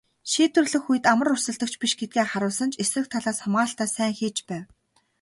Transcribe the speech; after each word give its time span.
Шийдвэрлэх 0.31 0.85
үед 0.91 1.03
амар 1.11 1.29
өрсөлдөгч 1.33 1.73
биш 1.81 1.93
гэдгээ 1.99 2.25
харуулсан 2.29 2.69
ч 2.71 2.75
эсрэг 2.83 3.05
талаас 3.13 3.37
хамгаалалтаа 3.41 3.89
сайн 3.95 4.13
хийж 4.19 4.37
байв. 4.49 4.65